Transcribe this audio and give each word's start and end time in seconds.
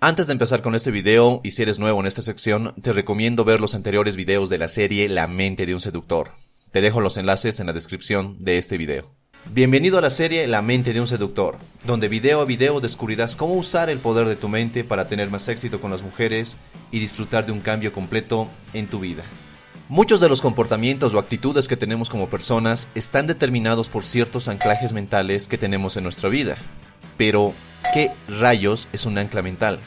Antes 0.00 0.28
de 0.28 0.32
empezar 0.32 0.62
con 0.62 0.76
este 0.76 0.92
video, 0.92 1.40
y 1.42 1.50
si 1.50 1.62
eres 1.62 1.80
nuevo 1.80 1.98
en 1.98 2.06
esta 2.06 2.22
sección, 2.22 2.72
te 2.80 2.92
recomiendo 2.92 3.44
ver 3.44 3.58
los 3.58 3.74
anteriores 3.74 4.14
videos 4.14 4.48
de 4.48 4.56
la 4.56 4.68
serie 4.68 5.08
La 5.08 5.26
mente 5.26 5.66
de 5.66 5.74
un 5.74 5.80
seductor. 5.80 6.30
Te 6.70 6.80
dejo 6.80 7.00
los 7.00 7.16
enlaces 7.16 7.58
en 7.58 7.66
la 7.66 7.72
descripción 7.72 8.36
de 8.38 8.58
este 8.58 8.78
video. 8.78 9.10
Bienvenido 9.46 9.98
a 9.98 10.00
la 10.00 10.10
serie 10.10 10.46
La 10.46 10.62
mente 10.62 10.92
de 10.92 11.00
un 11.00 11.08
seductor, 11.08 11.58
donde 11.84 12.06
video 12.06 12.40
a 12.40 12.44
video 12.44 12.78
descubrirás 12.78 13.34
cómo 13.34 13.54
usar 13.54 13.90
el 13.90 13.98
poder 13.98 14.28
de 14.28 14.36
tu 14.36 14.48
mente 14.48 14.84
para 14.84 15.08
tener 15.08 15.30
más 15.30 15.48
éxito 15.48 15.80
con 15.80 15.90
las 15.90 16.02
mujeres 16.02 16.58
y 16.92 17.00
disfrutar 17.00 17.44
de 17.44 17.50
un 17.50 17.60
cambio 17.60 17.92
completo 17.92 18.46
en 18.74 18.86
tu 18.86 19.00
vida. 19.00 19.24
Muchos 19.88 20.20
de 20.20 20.28
los 20.28 20.40
comportamientos 20.40 21.12
o 21.12 21.18
actitudes 21.18 21.66
que 21.66 21.76
tenemos 21.76 22.08
como 22.08 22.30
personas 22.30 22.88
están 22.94 23.26
determinados 23.26 23.88
por 23.88 24.04
ciertos 24.04 24.46
anclajes 24.46 24.92
mentales 24.92 25.48
que 25.48 25.58
tenemos 25.58 25.96
en 25.96 26.04
nuestra 26.04 26.28
vida. 26.28 26.56
Pero, 27.16 27.52
¿qué 27.92 28.10
rayos 28.28 28.88
es 28.92 29.06
un 29.06 29.18
ancla 29.18 29.42
mental? 29.42 29.80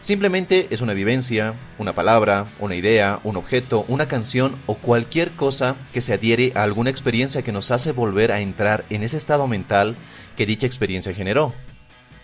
Simplemente 0.00 0.66
es 0.70 0.80
una 0.80 0.94
vivencia, 0.94 1.54
una 1.78 1.94
palabra, 1.94 2.46
una 2.58 2.74
idea, 2.74 3.20
un 3.22 3.36
objeto, 3.36 3.84
una 3.86 4.08
canción 4.08 4.56
o 4.64 4.76
cualquier 4.76 5.32
cosa 5.32 5.76
que 5.92 6.00
se 6.00 6.14
adhiere 6.14 6.52
a 6.54 6.62
alguna 6.62 6.88
experiencia 6.88 7.42
que 7.42 7.52
nos 7.52 7.70
hace 7.70 7.92
volver 7.92 8.32
a 8.32 8.40
entrar 8.40 8.86
en 8.88 9.02
ese 9.02 9.18
estado 9.18 9.46
mental 9.46 9.96
que 10.36 10.46
dicha 10.46 10.66
experiencia 10.66 11.12
generó. 11.12 11.52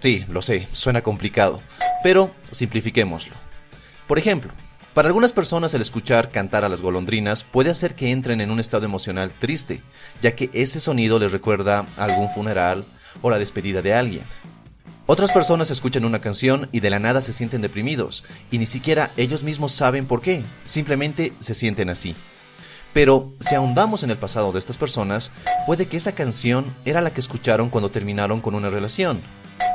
Sí, 0.01 0.25
lo 0.29 0.41
sé, 0.41 0.66
suena 0.73 1.02
complicado, 1.02 1.61
pero 2.02 2.30
simplifiquémoslo. 2.51 3.35
Por 4.07 4.19
ejemplo, 4.19 4.52
para 4.95 5.09
algunas 5.09 5.35
personas 5.35 5.74
el 5.74 5.83
escuchar 5.83 6.30
cantar 6.30 6.65
a 6.65 6.71
las 6.71 6.80
golondrinas 6.80 7.45
puede 7.45 7.69
hacer 7.69 7.95
que 7.95 8.11
entren 8.11 8.41
en 8.41 8.51
un 8.51 8.61
estado 8.61 8.87
emocional 8.87 9.33
triste, 9.38 9.83
ya 10.23 10.35
que 10.35 10.49
ese 10.55 10.80
sonido 10.80 11.19
les 11.19 11.33
recuerda 11.33 11.85
algún 11.99 12.30
funeral 12.30 12.87
o 13.21 13.29
la 13.29 13.38
despedida 13.38 13.83
de 13.83 13.93
alguien. 13.93 14.24
Otras 15.06 15.33
personas 15.33 15.70
escuchan 15.70 16.05
una 16.05 16.20
canción 16.20 16.69
y 16.73 16.80
de 16.80 16.91
la 16.91 16.98
nada 16.98 17.20
se 17.20 17.33
sienten 17.33 17.62
deprimidos, 17.62 18.24
y 18.51 18.59
ni 18.59 18.66
siquiera 18.66 19.12
ellos 19.16 19.45
mismos 19.45 19.73
saben 19.73 20.06
por 20.06 20.20
qué, 20.20 20.42
simplemente 20.65 21.32
se 21.38 21.54
sienten 21.54 21.90
así. 21.90 22.16
Pero 22.93 23.30
si 23.40 23.54
ahondamos 23.54 24.02
en 24.02 24.10
el 24.10 24.18
pasado 24.18 24.52
de 24.52 24.59
estas 24.59 24.79
personas, 24.79 25.30
puede 25.66 25.87
que 25.87 25.96
esa 25.96 26.15
canción 26.15 26.74
era 26.85 27.01
la 27.01 27.13
que 27.13 27.21
escucharon 27.21 27.71
cuando 27.71 27.90
terminaron 27.90 28.40
con 28.40 28.54
una 28.54 28.68
relación, 28.68 29.21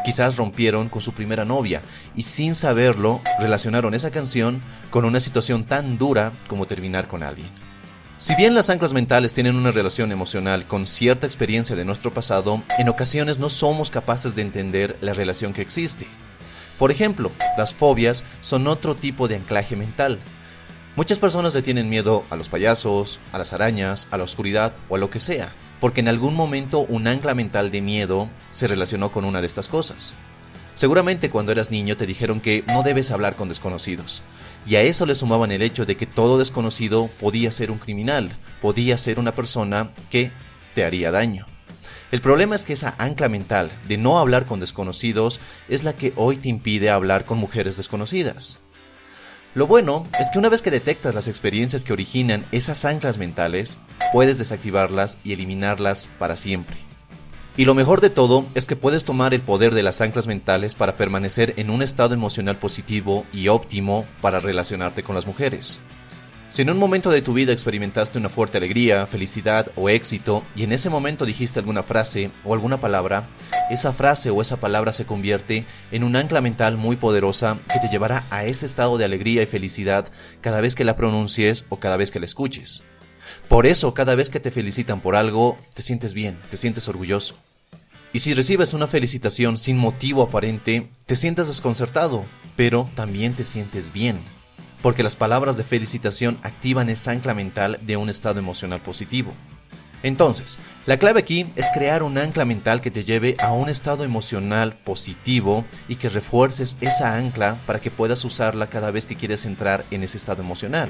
Quizás 0.03 0.38
rompieron 0.38 0.89
con 0.89 1.01
su 1.01 1.13
primera 1.13 1.45
novia 1.45 1.81
y 2.16 2.23
sin 2.23 2.55
saberlo 2.55 3.21
relacionaron 3.39 3.93
esa 3.93 4.09
canción 4.09 4.61
con 4.89 5.05
una 5.05 5.19
situación 5.19 5.66
tan 5.66 5.97
dura 5.97 6.31
como 6.47 6.66
terminar 6.66 7.07
con 7.07 7.21
alguien. 7.23 7.70
Si 8.22 8.36
bien 8.36 8.53
las 8.53 8.69
anclas 8.69 8.94
mentales 8.94 9.33
tienen 9.33 9.55
una 9.55 9.72
relación 9.72 10.11
emocional 10.11 10.67
con 10.67 10.86
cierta 10.86 11.25
experiencia 11.25 11.75
de 11.75 11.86
nuestro 11.86 12.14
pasado, 12.14 12.61
en 12.78 12.88
ocasiones 12.88 13.39
no 13.39 13.50
somos 13.50 13.89
capaces 13.89 14.36
de 14.36 14.44
entender 14.44 14.95
la 15.02 15.13
relación 15.13 15.53
que 15.53 15.63
existe. 15.63 16.05
Por 16.78 16.91
ejemplo, 16.91 17.31
las 17.58 17.73
fobias 17.73 18.23
son 18.41 18.67
otro 18.67 18.95
tipo 18.95 19.28
de 19.28 19.38
anclaje 19.38 19.75
mental. 19.75 20.19
Muchas 20.95 21.17
personas 21.17 21.55
le 21.55 21.63
tienen 21.63 21.89
miedo 21.89 22.23
a 22.30 22.36
los 22.36 22.47
payasos, 22.47 23.19
a 23.31 23.39
las 23.39 23.53
arañas, 23.53 24.08
a 24.11 24.17
la 24.17 24.23
oscuridad 24.23 24.72
o 24.88 24.97
a 24.97 25.00
lo 25.00 25.09
que 25.09 25.19
sea 25.19 25.52
porque 25.81 26.00
en 26.00 26.08
algún 26.08 26.35
momento 26.35 26.81
un 26.81 27.08
ancla 27.08 27.33
mental 27.33 27.72
de 27.72 27.81
miedo 27.81 28.30
se 28.52 28.67
relacionó 28.67 29.11
con 29.11 29.25
una 29.25 29.41
de 29.41 29.47
estas 29.47 29.67
cosas. 29.67 30.16
Seguramente 30.75 31.30
cuando 31.30 31.52
eras 31.52 31.69
niño 31.69 31.97
te 31.97 32.05
dijeron 32.05 32.41
que 32.41 32.64
no 32.67 32.83
debes 32.83 33.11
hablar 33.11 33.36
con 33.36 33.50
desconocidos, 33.50 34.23
y 34.66 34.75
a 34.75 34.81
eso 34.81 35.05
le 35.05 35.16
sumaban 35.16 35.52
el 35.52 35.61
hecho 35.61 35.86
de 35.86 35.97
que 35.97 36.05
todo 36.05 36.38
desconocido 36.38 37.09
podía 37.19 37.52
ser 37.52 37.72
un 37.72 37.78
criminal, 37.78 38.31
podía 38.61 38.97
ser 38.97 39.19
una 39.19 39.36
persona 39.36 39.91
que 40.09 40.31
te 40.73 40.83
haría 40.83 41.11
daño. 41.11 41.45
El 42.11 42.22
problema 42.22 42.55
es 42.55 42.66
que 42.66 42.73
esa 42.73 42.95
ancla 42.97 43.30
mental 43.30 43.72
de 43.88 43.97
no 43.97 44.19
hablar 44.19 44.45
con 44.45 44.59
desconocidos 44.59 45.39
es 45.69 45.83
la 45.83 45.94
que 45.94 46.13
hoy 46.16 46.38
te 46.38 46.50
impide 46.50 46.89
hablar 46.89 47.25
con 47.25 47.38
mujeres 47.38 47.78
desconocidas. 47.78 48.59
Lo 49.53 49.67
bueno 49.67 50.08
es 50.19 50.30
que 50.30 50.39
una 50.39 50.50
vez 50.50 50.61
que 50.61 50.72
detectas 50.72 51.16
las 51.16 51.28
experiencias 51.28 51.83
que 51.83 51.94
originan 51.94 52.45
esas 52.52 52.85
anclas 52.85 53.17
mentales, 53.17 53.78
puedes 54.13 54.38
desactivarlas 54.38 55.18
y 55.24 55.34
eliminarlas 55.34 56.09
para 56.19 56.35
siempre. 56.35 56.91
Y 57.57 57.66
lo 57.66 57.73
mejor 57.73 58.00
de 58.00 58.09
todo 58.09 58.45
es 58.56 58.66
que 58.66 58.78
puedes 58.78 59.03
tomar 59.03 59.34
el 59.34 59.41
poder 59.41 59.73
de 59.73 59.84
las 59.84 60.00
anclas 60.00 60.25
mentales 60.25 60.73
para 60.73 60.95
permanecer 60.95 61.53
en 61.57 61.69
un 61.69 61.81
estado 61.81 62.13
emocional 62.13 62.57
positivo 62.57 63.25
y 63.34 63.50
óptimo 63.50 64.06
para 64.22 64.39
relacionarte 64.39 65.03
con 65.03 65.16
las 65.16 65.28
mujeres. 65.28 65.79
Si 66.51 66.62
en 66.62 66.69
un 66.69 66.78
momento 66.78 67.09
de 67.09 67.22
tu 67.22 67.34
vida 67.34 67.53
experimentaste 67.53 68.19
una 68.19 68.28
fuerte 68.28 68.57
alegría, 68.57 69.07
felicidad 69.07 69.72
o 69.78 69.89
éxito 69.89 70.44
y 70.53 70.63
en 70.63 70.73
ese 70.73 70.89
momento 70.89 71.25
dijiste 71.25 71.59
alguna 71.59 71.81
frase 71.81 72.29
o 72.44 72.53
alguna 72.53 72.81
palabra, 72.81 73.29
esa 73.69 73.94
frase 73.94 74.29
o 74.31 74.41
esa 74.41 74.57
palabra 74.57 74.91
se 74.91 75.06
convierte 75.06 75.66
en 75.91 76.03
un 76.03 76.18
ancla 76.18 76.41
mental 76.41 76.75
muy 76.75 76.97
poderosa 76.97 77.57
que 77.72 77.79
te 77.79 77.88
llevará 77.88 78.25
a 78.29 78.44
ese 78.44 78.66
estado 78.66 78.97
de 78.97 79.06
alegría 79.06 79.41
y 79.44 79.45
felicidad 79.45 80.12
cada 80.41 80.59
vez 80.59 80.75
que 80.75 80.83
la 80.83 80.97
pronuncies 80.97 81.63
o 81.69 81.79
cada 81.79 81.95
vez 81.95 82.12
que 82.12 82.19
la 82.19 82.25
escuches. 82.25 82.83
Por 83.47 83.65
eso 83.65 83.93
cada 83.93 84.15
vez 84.15 84.29
que 84.29 84.39
te 84.39 84.51
felicitan 84.51 85.01
por 85.01 85.15
algo, 85.15 85.57
te 85.73 85.81
sientes 85.81 86.13
bien, 86.13 86.39
te 86.49 86.57
sientes 86.57 86.87
orgulloso. 86.87 87.35
Y 88.13 88.19
si 88.19 88.33
recibes 88.33 88.73
una 88.73 88.87
felicitación 88.87 89.57
sin 89.57 89.77
motivo 89.77 90.21
aparente, 90.21 90.89
te 91.05 91.15
sientes 91.15 91.47
desconcertado, 91.47 92.25
pero 92.55 92.89
también 92.95 93.33
te 93.33 93.43
sientes 93.43 93.93
bien 93.93 94.19
porque 94.81 95.03
las 95.03 95.15
palabras 95.15 95.57
de 95.57 95.63
felicitación 95.63 96.37
activan 96.43 96.89
esa 96.89 97.11
ancla 97.11 97.33
mental 97.33 97.79
de 97.81 97.97
un 97.97 98.09
estado 98.09 98.39
emocional 98.39 98.81
positivo. 98.81 99.31
Entonces, 100.03 100.57
la 100.88 100.97
clave 100.97 101.19
aquí 101.19 101.45
es 101.55 101.69
crear 101.71 102.01
un 102.01 102.17
ancla 102.17 102.43
mental 102.43 102.81
que 102.81 102.89
te 102.89 103.03
lleve 103.03 103.35
a 103.39 103.51
un 103.51 103.69
estado 103.69 104.03
emocional 104.03 104.73
positivo 104.83 105.63
y 105.88 105.95
que 105.95 106.09
refuerces 106.09 106.75
esa 106.81 107.17
ancla 107.17 107.57
para 107.67 107.79
que 107.79 107.91
puedas 107.91 108.25
usarla 108.25 108.67
cada 108.67 108.89
vez 108.89 109.05
que 109.05 109.15
quieres 109.15 109.45
entrar 109.45 109.85
en 109.91 110.01
ese 110.03 110.17
estado 110.17 110.41
emocional. 110.41 110.89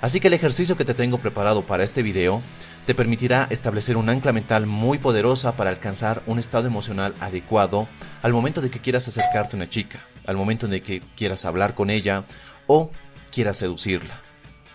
Así 0.00 0.20
que 0.20 0.28
el 0.28 0.34
ejercicio 0.34 0.76
que 0.76 0.84
te 0.84 0.94
tengo 0.94 1.18
preparado 1.18 1.62
para 1.62 1.84
este 1.84 2.02
video 2.02 2.42
te 2.86 2.94
permitirá 2.94 3.48
establecer 3.50 3.96
un 3.96 4.08
ancla 4.08 4.32
mental 4.32 4.66
muy 4.66 4.98
poderosa 4.98 5.56
para 5.56 5.70
alcanzar 5.70 6.22
un 6.26 6.38
estado 6.38 6.66
emocional 6.68 7.14
adecuado 7.18 7.88
al 8.22 8.32
momento 8.32 8.60
de 8.60 8.70
que 8.70 8.80
quieras 8.80 9.08
acercarte 9.08 9.56
a 9.56 9.58
una 9.58 9.68
chica, 9.68 10.06
al 10.26 10.36
momento 10.36 10.68
de 10.68 10.82
que 10.82 11.02
quieras 11.16 11.44
hablar 11.44 11.74
con 11.74 11.90
ella 11.90 12.24
o 12.68 12.90
quieras 13.32 13.56
seducirla. 13.56 14.20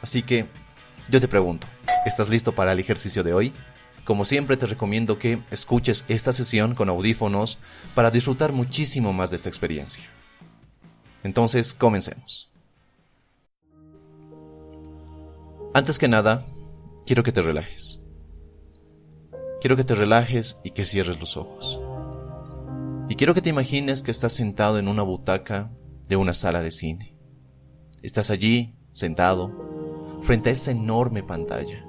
Así 0.02 0.24
que 0.24 0.48
yo 1.09 1.22
te 1.22 1.30
pregunto, 1.30 1.68
¿estás 2.06 2.30
listo 2.30 2.53
para 2.53 2.74
el 2.74 2.80
ejercicio 2.80 3.24
de 3.24 3.34
hoy? 3.34 3.53
Como 4.03 4.26
siempre 4.26 4.58
te 4.58 4.66
recomiendo 4.66 5.18
que 5.18 5.42
escuches 5.52 6.03
esta 6.09 6.34
sesión 6.34 6.76
con 6.76 6.90
audífonos 6.90 7.59
para 7.96 8.12
disfrutar 8.12 8.52
muchísimo 8.52 9.14
más 9.14 9.30
de 9.30 9.38
esta 9.38 9.50
experiencia. 9.50 10.03
Entonces, 11.24 11.74
comencemos. 11.74 12.50
Antes 15.74 16.00
que 16.00 16.09
nada, 16.09 16.46
quiero 17.06 17.24
que 17.24 17.32
te 17.32 17.42
relajes. 17.42 18.02
Quiero 19.62 19.78
que 19.78 19.86
te 19.86 19.96
relajes 19.96 20.59
y 20.66 20.72
que 20.72 20.84
cierres 20.84 21.22
los 21.22 21.38
ojos. 21.38 21.80
Y 23.08 23.16
quiero 23.16 23.34
que 23.34 23.42
te 23.42 23.52
imagines 23.52 24.04
que 24.04 24.12
estás 24.12 24.34
sentado 24.34 24.80
en 24.80 24.90
una 24.90 25.04
butaca 25.04 25.72
de 26.09 26.18
una 26.18 26.34
sala 26.34 26.62
de 26.62 26.72
cine. 26.72 27.16
Estás 28.02 28.32
allí, 28.32 28.76
sentado, 28.92 30.20
frente 30.22 30.50
a 30.50 30.52
esa 30.52 30.72
enorme 30.72 31.24
pantalla. 31.24 31.86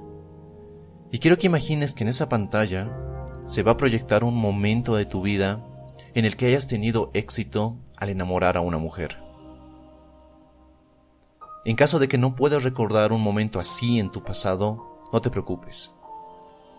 Y 1.11 1.19
quiero 1.19 1.37
que 1.37 1.47
imagines 1.47 1.93
que 1.93 2.05
en 2.05 2.09
esa 2.09 2.29
pantalla 2.29 2.89
se 3.47 3.63
va 3.63 3.73
a 3.73 3.77
proyectar 3.77 4.23
un 4.23 4.35
momento 4.35 4.95
de 4.95 5.05
tu 5.05 5.21
vida 5.21 5.61
en 6.13 6.23
el 6.23 6.37
que 6.37 6.45
hayas 6.45 6.67
tenido 6.67 7.11
éxito 7.13 7.79
al 7.97 8.09
enamorar 8.09 8.55
a 8.55 8.61
una 8.61 8.77
mujer. 8.77 9.22
En 11.65 11.75
caso 11.75 11.99
de 11.99 12.07
que 12.07 12.17
no 12.17 12.35
puedas 12.35 12.63
recordar 12.63 13.13
un 13.13 13.21
momento 13.21 13.59
así 13.59 13.99
en 13.99 14.11
tu 14.11 14.23
pasado, 14.23 15.01
no 15.11 15.21
te 15.21 15.29
preocupes. 15.29 15.93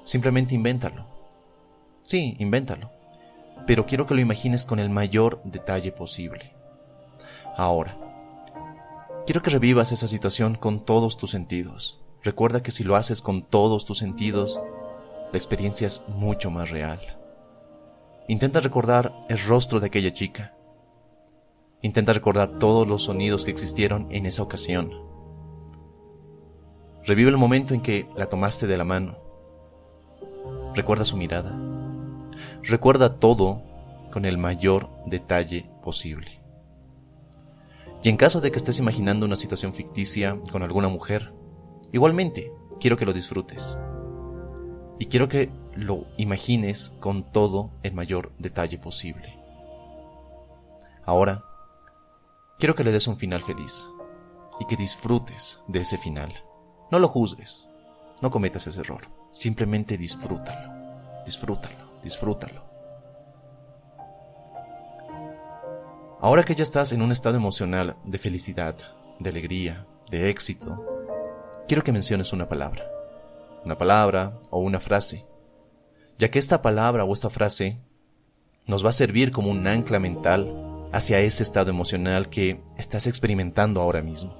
Simplemente 0.04 0.54
invéntalo. 0.54 1.06
Sí, 2.02 2.36
invéntalo. 2.38 2.90
Pero 3.66 3.86
quiero 3.86 4.06
que 4.06 4.14
lo 4.14 4.20
imagines 4.20 4.66
con 4.66 4.78
el 4.78 4.90
mayor 4.90 5.40
detalle 5.44 5.90
posible. 5.90 6.54
Ahora, 7.56 7.96
Quiero 9.26 9.40
que 9.40 9.48
revivas 9.48 9.90
esa 9.90 10.06
situación 10.06 10.54
con 10.54 10.84
todos 10.84 11.16
tus 11.16 11.30
sentidos. 11.30 11.98
Recuerda 12.22 12.62
que 12.62 12.70
si 12.70 12.84
lo 12.84 12.94
haces 12.94 13.22
con 13.22 13.42
todos 13.42 13.86
tus 13.86 13.96
sentidos, 13.96 14.60
la 15.32 15.38
experiencia 15.38 15.86
es 15.86 16.02
mucho 16.08 16.50
más 16.50 16.70
real. 16.70 17.00
Intenta 18.28 18.60
recordar 18.60 19.18
el 19.30 19.38
rostro 19.38 19.80
de 19.80 19.86
aquella 19.86 20.10
chica. 20.10 20.54
Intenta 21.84 22.14
recordar 22.14 22.58
todos 22.58 22.88
los 22.88 23.02
sonidos 23.02 23.44
que 23.44 23.50
existieron 23.50 24.06
en 24.10 24.24
esa 24.24 24.42
ocasión. 24.42 24.90
Revive 27.04 27.28
el 27.28 27.36
momento 27.36 27.74
en 27.74 27.82
que 27.82 28.08
la 28.16 28.30
tomaste 28.30 28.66
de 28.66 28.78
la 28.78 28.84
mano. 28.84 29.18
Recuerda 30.74 31.04
su 31.04 31.18
mirada. 31.18 31.54
Recuerda 32.62 33.18
todo 33.18 33.60
con 34.10 34.24
el 34.24 34.38
mayor 34.38 34.88
detalle 35.04 35.68
posible. 35.82 36.40
Y 38.02 38.08
en 38.08 38.16
caso 38.16 38.40
de 38.40 38.50
que 38.50 38.56
estés 38.56 38.78
imaginando 38.78 39.26
una 39.26 39.36
situación 39.36 39.74
ficticia 39.74 40.40
con 40.50 40.62
alguna 40.62 40.88
mujer, 40.88 41.34
igualmente 41.92 42.50
quiero 42.80 42.96
que 42.96 43.04
lo 43.04 43.12
disfrutes. 43.12 43.78
Y 44.98 45.04
quiero 45.04 45.28
que 45.28 45.50
lo 45.74 46.06
imagines 46.16 46.94
con 46.98 47.30
todo 47.30 47.72
el 47.82 47.92
mayor 47.92 48.32
detalle 48.38 48.78
posible. 48.78 49.38
Ahora, 51.04 51.44
quiero 52.58 52.74
que 52.74 52.84
le 52.84 52.92
des 52.92 53.06
un 53.06 53.16
final 53.16 53.42
feliz 53.42 53.88
y 54.60 54.66
que 54.66 54.76
disfrutes 54.76 55.60
de 55.66 55.80
ese 55.80 55.98
final. 55.98 56.32
No 56.90 56.98
lo 56.98 57.08
juzgues, 57.08 57.70
no 58.20 58.30
cometas 58.30 58.66
ese 58.66 58.80
error, 58.80 59.02
simplemente 59.32 59.98
disfrútalo, 59.98 61.22
disfrútalo, 61.24 62.00
disfrútalo. 62.02 62.64
Ahora 66.20 66.44
que 66.44 66.54
ya 66.54 66.62
estás 66.62 66.92
en 66.92 67.02
un 67.02 67.12
estado 67.12 67.36
emocional 67.36 67.96
de 68.04 68.18
felicidad, 68.18 68.76
de 69.18 69.28
alegría, 69.28 69.86
de 70.10 70.30
éxito, 70.30 70.82
quiero 71.68 71.84
que 71.84 71.92
menciones 71.92 72.32
una 72.32 72.48
palabra. 72.48 72.90
Una 73.64 73.76
palabra 73.76 74.38
o 74.50 74.58
una 74.58 74.80
frase. 74.80 75.26
Ya 76.18 76.30
que 76.30 76.38
esta 76.38 76.62
palabra 76.62 77.04
o 77.04 77.12
esta 77.12 77.28
frase 77.28 77.78
nos 78.66 78.84
va 78.84 78.90
a 78.90 78.92
servir 78.92 79.32
como 79.32 79.50
un 79.50 79.66
ancla 79.66 79.98
mental 79.98 80.73
hacia 80.94 81.18
ese 81.18 81.42
estado 81.42 81.70
emocional 81.70 82.28
que 82.28 82.62
estás 82.78 83.08
experimentando 83.08 83.80
ahora 83.80 84.00
mismo. 84.00 84.32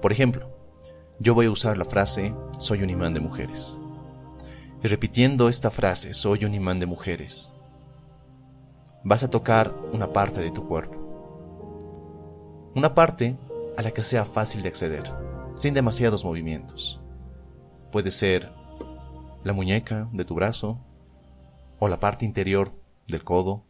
Por 0.00 0.12
ejemplo, 0.12 0.48
yo 1.18 1.34
voy 1.34 1.46
a 1.46 1.50
usar 1.50 1.76
la 1.76 1.84
frase 1.84 2.32
soy 2.60 2.84
un 2.84 2.90
imán 2.90 3.14
de 3.14 3.20
mujeres. 3.20 3.76
Y 4.84 4.86
repitiendo 4.86 5.48
esta 5.48 5.72
frase, 5.72 6.14
soy 6.14 6.44
un 6.44 6.54
imán 6.54 6.78
de 6.78 6.86
mujeres, 6.86 7.50
vas 9.02 9.24
a 9.24 9.30
tocar 9.30 9.74
una 9.92 10.12
parte 10.12 10.40
de 10.40 10.52
tu 10.52 10.68
cuerpo. 10.68 11.00
Una 12.76 12.94
parte 12.94 13.36
a 13.76 13.82
la 13.82 13.90
que 13.90 14.04
sea 14.04 14.24
fácil 14.24 14.62
de 14.62 14.68
acceder, 14.68 15.12
sin 15.58 15.74
demasiados 15.74 16.24
movimientos. 16.24 17.00
Puede 17.90 18.12
ser 18.12 18.52
la 19.42 19.52
muñeca 19.52 20.08
de 20.12 20.24
tu 20.24 20.36
brazo 20.36 20.78
o 21.80 21.88
la 21.88 21.98
parte 21.98 22.24
interior 22.24 22.72
del 23.08 23.24
codo. 23.24 23.64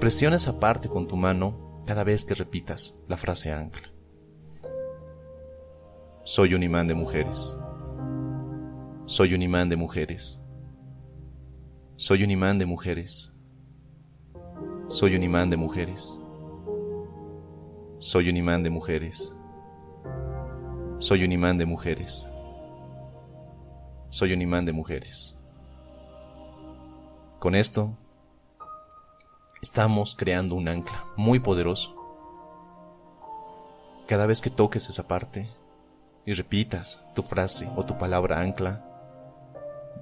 Presiona 0.00 0.36
esa 0.36 0.58
parte 0.58 0.88
con 0.88 1.06
tu 1.06 1.14
mano 1.14 1.82
cada 1.84 2.04
vez 2.04 2.24
que 2.24 2.32
repitas 2.32 2.96
la 3.06 3.18
frase 3.18 3.52
ancla. 3.52 3.92
Soy 6.22 6.54
un 6.54 6.62
imán 6.62 6.86
de 6.86 6.94
mujeres. 6.94 7.58
Soy 9.04 9.34
un 9.34 9.42
imán 9.42 9.68
de 9.68 9.76
mujeres. 9.76 10.40
Soy 11.96 12.24
un 12.24 12.30
imán 12.30 12.56
de 12.56 12.64
mujeres. 12.64 13.34
Soy 14.88 15.14
un 15.16 15.22
imán 15.22 15.50
de 15.50 15.58
mujeres. 15.58 16.18
Soy 17.98 18.30
un 18.30 18.38
imán 18.38 18.62
de 18.62 18.70
mujeres. 18.70 19.36
Soy 20.98 21.24
un 21.24 21.32
imán 21.32 21.58
de 21.58 21.66
mujeres. 21.66 22.26
Soy 24.08 24.32
un 24.32 24.40
imán 24.40 24.64
de 24.64 24.72
mujeres. 24.72 25.38
Con 27.38 27.54
esto, 27.54 27.98
estamos 29.62 30.16
creando 30.16 30.54
un 30.54 30.68
ancla 30.68 31.06
muy 31.16 31.38
poderoso. 31.38 31.94
Cada 34.06 34.26
vez 34.26 34.40
que 34.40 34.50
toques 34.50 34.88
esa 34.88 35.06
parte 35.06 35.48
y 36.24 36.32
repitas 36.32 37.02
tu 37.14 37.22
frase 37.22 37.68
o 37.76 37.84
tu 37.84 37.98
palabra 37.98 38.40
ancla, 38.40 38.86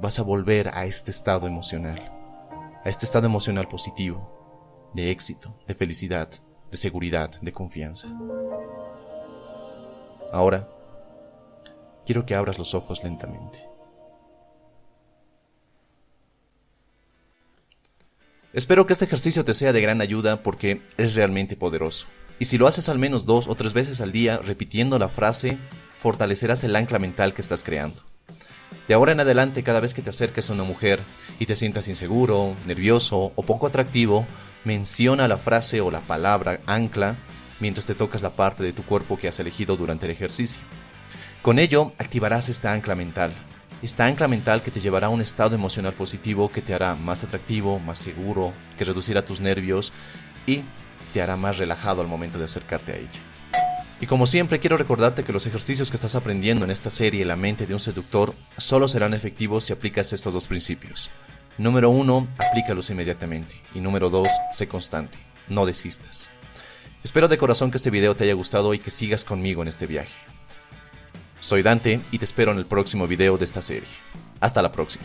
vas 0.01 0.19
a 0.19 0.23
volver 0.23 0.71
a 0.75 0.87
este 0.87 1.11
estado 1.11 1.47
emocional, 1.47 1.99
a 2.85 2.89
este 2.89 3.05
estado 3.05 3.27
emocional 3.27 3.69
positivo, 3.69 4.91
de 4.95 5.11
éxito, 5.11 5.55
de 5.67 5.75
felicidad, 5.75 6.29
de 6.71 6.77
seguridad, 6.77 7.31
de 7.41 7.53
confianza. 7.53 8.09
Ahora, 10.33 10.69
quiero 12.07 12.25
que 12.25 12.35
abras 12.35 12.59
los 12.59 12.75
ojos 12.75 13.03
lentamente. 13.03 13.68
Espero 18.55 18.87
que 18.87 18.95
este 18.95 19.05
ejercicio 19.05 19.45
te 19.45 19.53
sea 19.53 19.75
de 19.75 19.83
gran 19.83 20.01
ayuda 20.01 20.43
porque 20.43 20.81
es 20.97 21.15
realmente 21.15 21.55
poderoso. 21.55 22.07
Y 22.39 22.47
si 22.47 22.57
lo 22.57 22.67
haces 22.67 22.89
al 22.89 22.99
menos 22.99 23.27
dos 23.27 23.47
o 23.47 23.55
tres 23.55 23.75
veces 23.75 24.01
al 24.01 24.11
día 24.11 24.39
repitiendo 24.39 24.99
la 24.99 25.11
frase, 25.11 25.59
fortalecerás 25.99 26.65
el 26.65 26.75
ancla 26.75 26.99
mental 26.99 27.35
que 27.35 27.43
estás 27.43 27.63
creando. 27.63 28.03
De 28.87 28.95
ahora 28.95 29.13
en 29.13 29.21
adelante, 29.21 29.63
cada 29.63 29.81
vez 29.81 29.93
que 29.93 30.01
te 30.01 30.09
acerques 30.09 30.49
a 30.49 30.55
una 30.55 30.65
mujer 30.65 31.01
y 31.39 31.45
te 31.45 31.57
sientas 31.57 31.89
inseguro, 31.89 32.57
nervioso 32.67 33.33
o 33.37 33.43
poco 33.43 33.67
atractivo, 33.67 34.27
menciona 34.65 35.29
la 35.29 35.37
frase 35.37 35.83
o 35.83 35.91
la 35.91 36.01
palabra 36.01 36.61
ancla 36.65 37.19
mientras 37.61 37.85
te 37.85 37.95
tocas 37.95 38.23
la 38.23 38.35
parte 38.35 38.63
de 38.63 38.73
tu 38.73 38.83
cuerpo 38.83 39.19
que 39.19 39.29
has 39.29 39.41
elegido 39.41 39.77
durante 39.77 40.07
el 40.07 40.13
ejercicio. 40.13 40.63
Con 41.43 41.59
ello, 41.59 41.93
activarás 41.99 42.49
esta 42.49 42.73
ancla 42.73 42.95
mental. 42.95 43.31
Ancla 43.99 44.29
mental 44.29 44.63
que 44.63 44.71
te 44.71 44.81
llevará 44.81 45.07
a 45.07 45.11
un 45.11 45.21
estado 45.21 45.55
emocional 45.55 45.93
positivo 45.93 46.51
que 46.51 46.63
te 46.63 46.75
hará 46.75 46.95
más 46.95 47.23
atractivo, 47.25 47.79
más 47.79 47.99
seguro, 47.99 48.53
que 48.77 48.85
reducirá 48.85 49.25
tus 49.25 49.41
nervios 49.41 49.93
y 50.47 50.63
te 51.13 51.23
hará 51.23 51.37
más 51.37 51.59
relajado 51.59 52.01
al 52.01 52.09
momento 52.09 52.39
de 52.39 52.45
acercarte 52.45 52.93
a 52.93 52.97
ella. 52.97 53.21
Y 54.01 54.07
como 54.07 54.27
siempre 54.27 54.61
quiero 54.61 54.77
recordarte 54.77 55.25
que 55.25 55.33
los 55.33 55.47
ejercicios 55.47 55.91
que 55.91 55.97
estás 55.97 56.15
aprendiendo 56.15 56.65
en 56.65 56.71
esta 56.71 56.91
serie 56.91 57.25
La 57.25 57.35
mente 57.35 57.67
de 57.67 57.75
un 57.75 57.81
seductor 57.81 58.35
solo 58.57 58.87
serán 58.87 59.15
efectivos 59.15 59.65
si 59.65 59.73
aplicas 59.73 60.13
estos 60.13 60.35
dos 60.35 60.47
principios. 60.47 61.11
Número 61.57 61.91
uno, 61.91 62.29
aplícalos 62.39 62.91
inmediatamente. 62.91 63.61
Y 63.75 63.81
número 63.81 64.09
dos, 64.11 64.29
sé 64.53 64.69
constante. 64.69 65.19
No 65.49 65.67
desistas. 65.67 66.31
Espero 67.03 67.27
de 67.27 67.39
corazón 67.39 67.73
que 67.73 67.79
este 67.79 67.91
video 67.91 68.15
te 68.15 68.25
haya 68.25 68.35
gustado 68.35 68.73
y 68.75 68.79
que 68.79 68.93
sigas 68.93 69.25
conmigo 69.25 69.63
en 69.63 69.69
este 69.69 69.87
viaje. 69.87 70.17
Soy 71.41 71.63
Dante 71.63 72.01
y 72.11 72.19
te 72.19 72.25
espero 72.25 72.53
en 72.53 72.59
el 72.59 72.67
próximo 72.67 73.07
video 73.07 73.39
de 73.39 73.45
esta 73.45 73.63
serie. 73.63 73.89
Hasta 74.41 74.63
la 74.63 74.73
próxima. 74.73 75.05